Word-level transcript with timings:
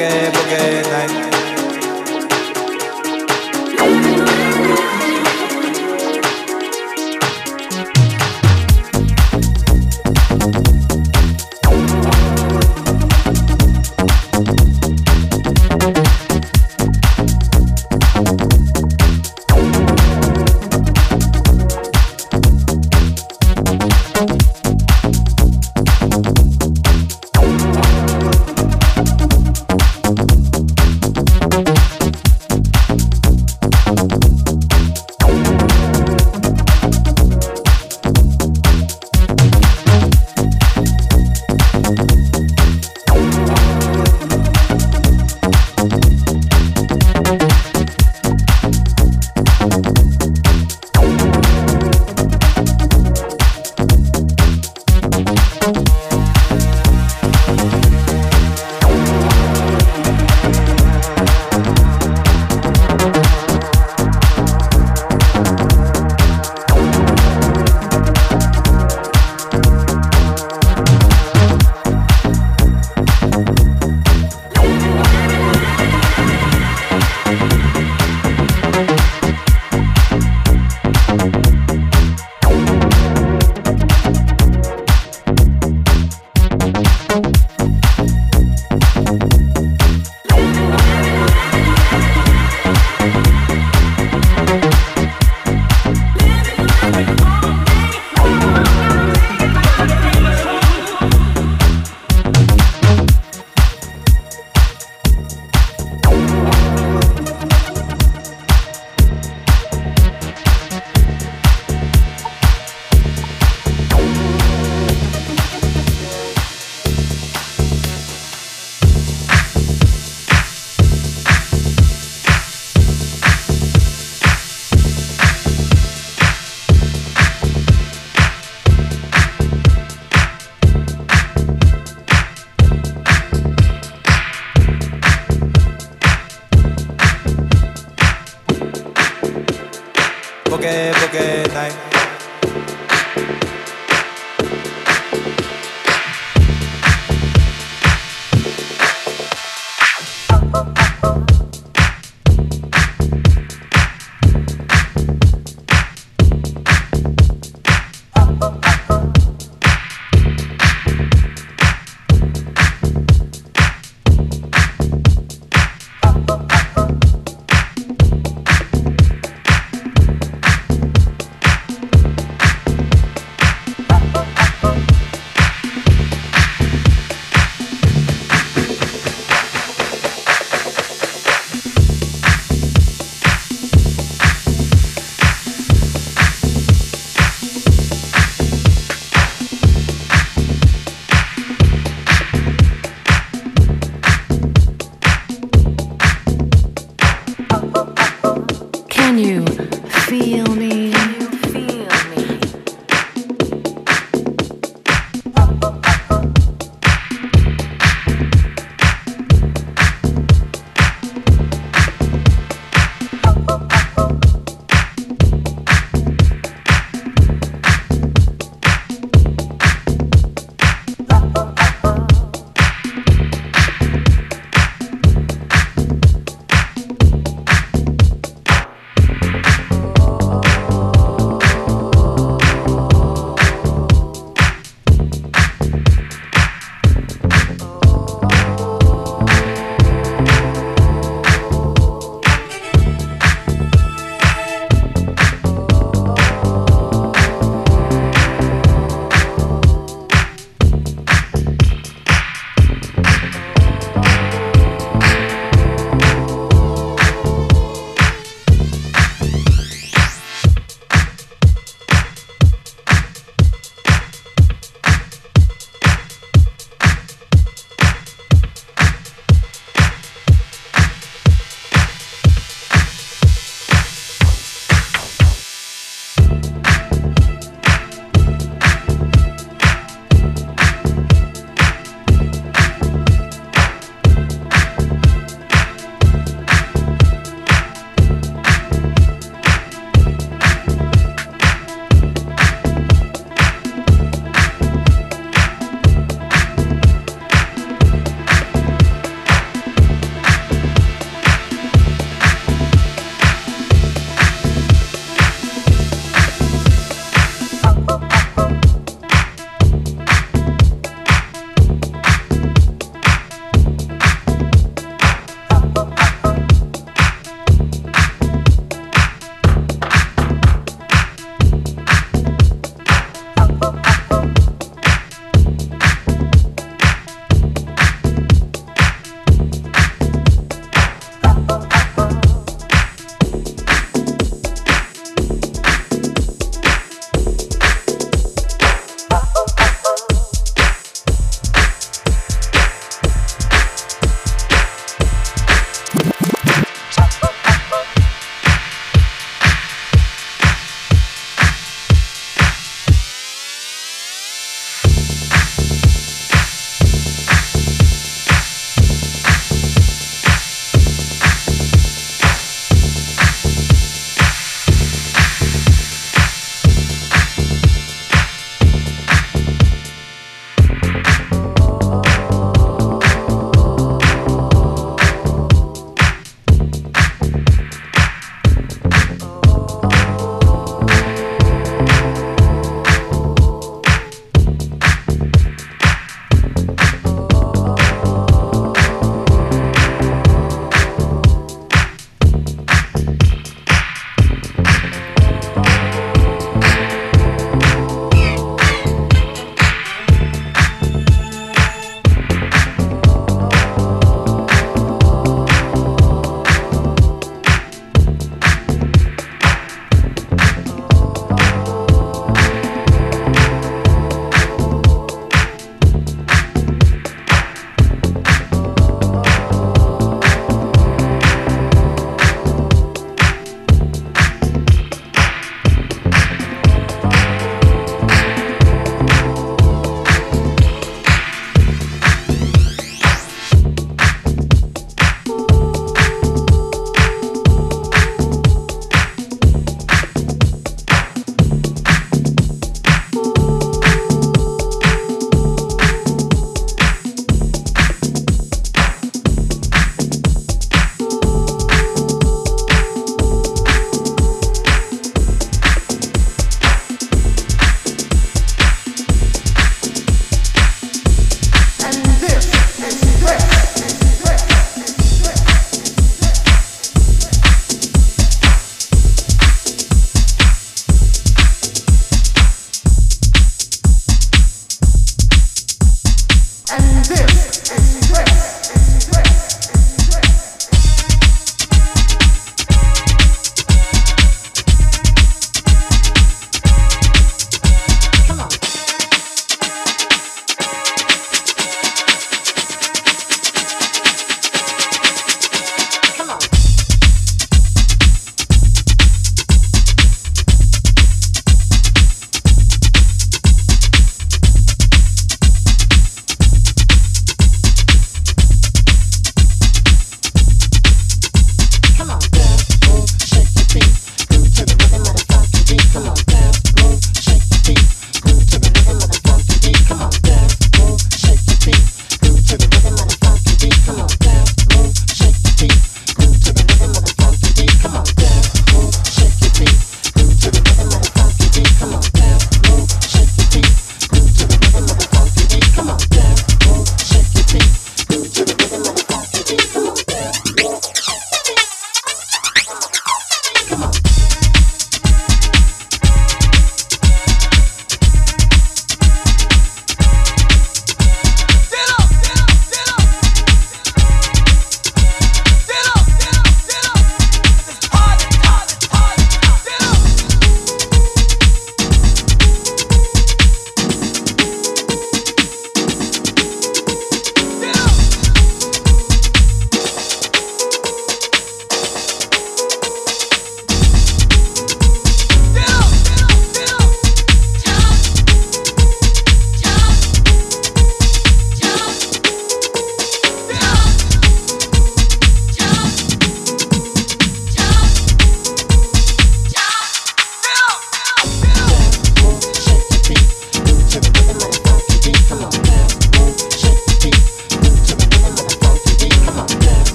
boogie, 0.00 0.30
boogie 0.32 0.82
night. 0.90 1.19